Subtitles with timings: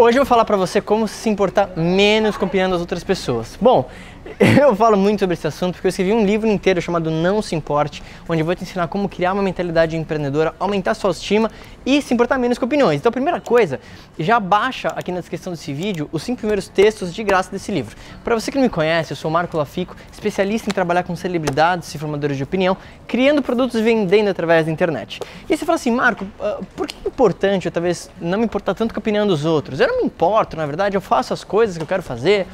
[0.00, 3.02] Hoje eu vou falar para você como se importar menos com a opinião das outras
[3.02, 3.58] pessoas.
[3.60, 3.88] Bom,
[4.60, 7.54] eu falo muito sobre esse assunto porque eu escrevi um livro inteiro chamado Não Se
[7.54, 11.50] Importe, onde eu vou te ensinar como criar uma mentalidade empreendedora, aumentar sua autoestima
[11.84, 13.00] e se importar menos com opiniões.
[13.00, 13.80] Então, a primeira coisa,
[14.18, 17.96] já baixa aqui na descrição desse vídeo os cinco primeiros textos de graça desse livro.
[18.22, 21.16] Para você que não me conhece, eu sou o Marco Lafico, especialista em trabalhar com
[21.16, 22.76] celebridades e formadores de opinião,
[23.06, 25.20] criando produtos e vendendo através da internet.
[25.48, 28.74] E você fala assim, Marco, uh, por que é importante eu talvez não me importar
[28.74, 29.80] tanto com a opinião dos outros?
[29.80, 32.46] Eu não me importo, na verdade, eu faço as coisas que eu quero fazer.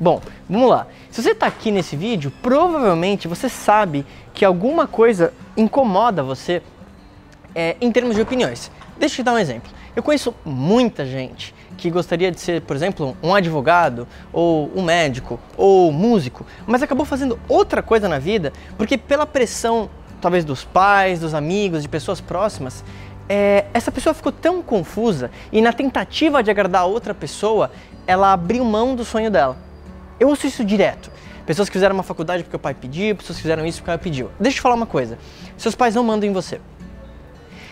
[0.00, 0.86] Bom, vamos lá.
[1.10, 6.62] Se você está aqui nesse vídeo, provavelmente você sabe que alguma coisa incomoda você
[7.52, 8.70] é, em termos de opiniões.
[8.96, 9.70] Deixa eu te dar um exemplo.
[9.96, 15.40] Eu conheço muita gente que gostaria de ser, por exemplo, um advogado, ou um médico,
[15.56, 21.18] ou músico, mas acabou fazendo outra coisa na vida porque, pela pressão, talvez dos pais,
[21.18, 22.84] dos amigos, de pessoas próximas,
[23.28, 27.72] é, essa pessoa ficou tão confusa e, na tentativa de agradar a outra pessoa,
[28.06, 29.67] ela abriu mão do sonho dela.
[30.18, 31.10] Eu ouço isso direto.
[31.46, 33.94] Pessoas que fizeram uma faculdade porque o pai pediu, pessoas que fizeram isso porque o
[33.94, 34.30] pai pediu.
[34.38, 35.18] Deixa eu te falar uma coisa:
[35.56, 36.60] seus pais não mandam em você.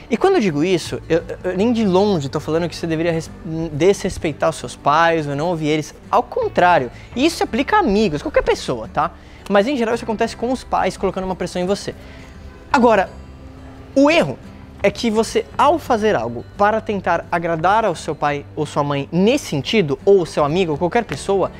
[0.08, 3.18] E quando eu digo isso, eu, eu nem de longe estou falando que você deveria
[3.72, 5.94] desrespeitar os seus pais ou não ouvir eles.
[6.08, 9.10] Ao contrário, isso se aplica a amigos, qualquer pessoa, tá?
[9.50, 11.92] Mas em geral isso acontece com os pais colocando uma pressão em você.
[12.72, 13.10] Agora,
[13.96, 14.38] o erro
[14.80, 19.08] é que você, ao fazer algo para tentar agradar ao seu pai ou sua mãe
[19.10, 21.50] nesse sentido, ou seu amigo ou qualquer pessoa,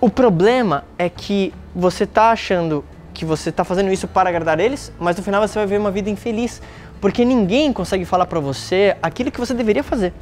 [0.00, 4.92] o problema é que você está achando que você está fazendo isso para agradar eles,
[4.98, 6.62] mas no final você vai ver uma vida infeliz,
[7.00, 10.12] porque ninguém consegue falar para você aquilo que você deveria fazer.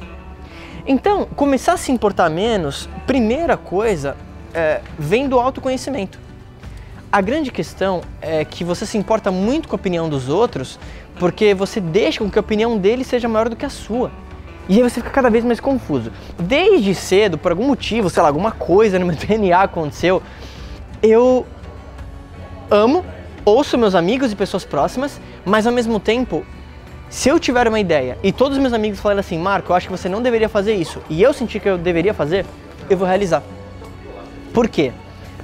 [0.85, 4.17] Então, começar a se importar menos, primeira coisa,
[4.53, 6.17] é, vem do autoconhecimento.
[7.11, 10.79] A grande questão é que você se importa muito com a opinião dos outros,
[11.19, 14.11] porque você deixa com que a opinião deles seja maior do que a sua.
[14.69, 16.11] E aí você fica cada vez mais confuso.
[16.37, 20.21] Desde cedo, por algum motivo, sei lá, alguma coisa no meu DNA aconteceu,
[21.01, 21.45] eu
[22.69, 23.05] amo,
[23.45, 26.45] ouço meus amigos e pessoas próximas, mas ao mesmo tempo,
[27.09, 29.87] se eu tiver uma ideia e todos os meus amigos falarem assim, Marco, eu acho
[29.87, 32.45] que você não deveria fazer isso, e eu sentir que eu deveria fazer,
[32.89, 33.41] eu vou realizar.
[34.53, 34.91] Por quê?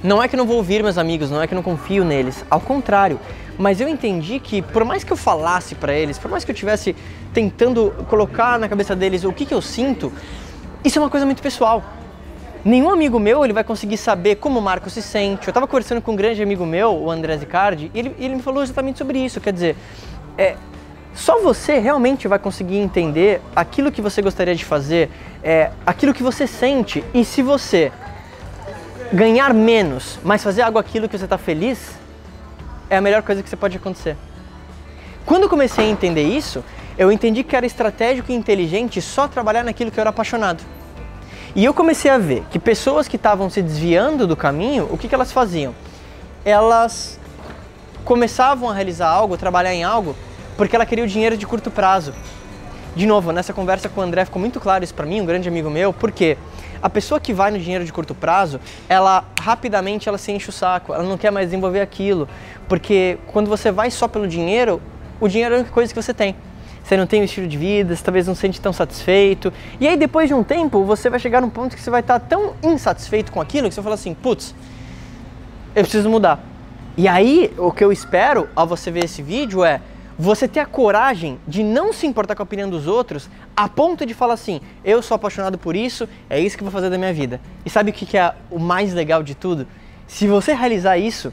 [0.04, 2.60] Não é que não vou ouvir meus amigos, não é que não confio neles, ao
[2.60, 3.18] contrário,
[3.56, 6.54] mas eu entendi que por mais que eu falasse para eles, por mais que eu
[6.54, 6.94] tivesse
[7.32, 10.12] tentando colocar na cabeça deles o que, que eu sinto,
[10.84, 11.82] isso é uma coisa muito pessoal.
[12.62, 15.48] Nenhum amigo meu ele vai conseguir saber como o Marco se sente.
[15.48, 18.42] Eu estava conversando com um grande amigo meu, o André Zicardi, e ele, ele me
[18.42, 19.40] falou exatamente sobre isso.
[19.40, 19.76] Quer dizer,
[20.36, 20.54] é,
[21.14, 25.08] só você realmente vai conseguir entender aquilo que você gostaria de fazer,
[25.42, 27.02] é, aquilo que você sente.
[27.14, 27.90] E se você
[29.14, 31.92] ganhar menos, mas fazer algo aquilo que você está feliz,
[32.90, 34.16] é a melhor coisa que você pode acontecer.
[35.24, 36.64] Quando eu comecei a entender isso,
[36.98, 40.62] eu entendi que era estratégico e inteligente só trabalhar naquilo que eu era apaixonado.
[41.54, 45.06] E eu comecei a ver que pessoas que estavam se desviando do caminho, o que,
[45.06, 45.72] que elas faziam?
[46.44, 47.18] Elas
[48.04, 50.16] começavam a realizar algo, trabalhar em algo,
[50.56, 52.12] porque ela queria o dinheiro de curto prazo.
[52.96, 55.48] De novo, nessa conversa com o André ficou muito claro isso para mim, um grande
[55.48, 56.38] amigo meu, porque
[56.80, 60.52] a pessoa que vai no dinheiro de curto prazo, ela rapidamente ela se enche o
[60.52, 62.28] saco, ela não quer mais desenvolver aquilo,
[62.68, 64.80] porque quando você vai só pelo dinheiro,
[65.20, 66.36] o dinheiro é a única coisa que você tem.
[66.84, 69.52] Você não tem um estilo de vida, você talvez não se sente tão satisfeito.
[69.80, 72.20] E aí depois de um tempo, você vai chegar num ponto que você vai estar
[72.20, 74.54] tão insatisfeito com aquilo que você vai falar assim, putz,
[75.74, 76.38] eu preciso mudar.
[76.96, 79.80] E aí, o que eu espero ao você ver esse vídeo é
[80.18, 84.06] você ter a coragem de não se importar com a opinião dos outros a ponto
[84.06, 86.98] de falar assim: eu sou apaixonado por isso, é isso que eu vou fazer da
[86.98, 87.40] minha vida.
[87.64, 89.66] E sabe o que é o mais legal de tudo?
[90.06, 91.32] Se você realizar isso,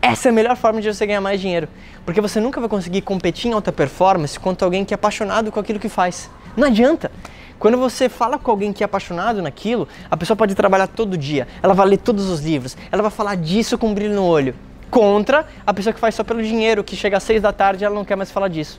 [0.00, 1.68] essa é a melhor forma de você ganhar mais dinheiro.
[2.04, 5.60] Porque você nunca vai conseguir competir em alta performance quanto alguém que é apaixonado com
[5.60, 6.28] aquilo que faz.
[6.56, 7.10] Não adianta.
[7.58, 11.46] Quando você fala com alguém que é apaixonado naquilo, a pessoa pode trabalhar todo dia,
[11.62, 14.52] ela vai ler todos os livros, ela vai falar disso com um brilho no olho
[14.92, 17.84] contra a pessoa que faz só pelo dinheiro, que chega às seis da tarde e
[17.86, 18.78] ela não quer mais falar disso.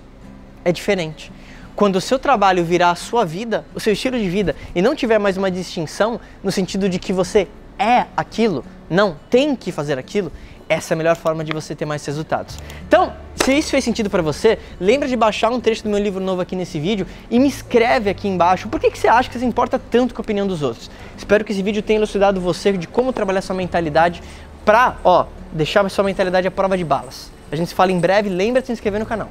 [0.64, 1.32] É diferente.
[1.76, 4.94] Quando o seu trabalho virar a sua vida, o seu estilo de vida, e não
[4.94, 7.48] tiver mais uma distinção no sentido de que você
[7.80, 10.32] é aquilo, não tem que fazer aquilo,
[10.70, 12.60] essa é a melhor forma de você ter mais resultados.
[12.88, 16.22] Então, se isso fez sentido para você, lembra de baixar um trecho do meu livro
[16.22, 19.40] novo aqui nesse vídeo e me escreve aqui embaixo por que, que você acha que
[19.40, 20.92] você importa tanto com a opinião dos outros.
[21.18, 24.22] Espero que esse vídeo tenha elucidado você de como trabalhar sua mentalidade
[24.64, 27.32] para, ó, deixar sua mentalidade à prova de balas.
[27.52, 29.30] A gente se fala em breve, lembra de se inscrever no canal.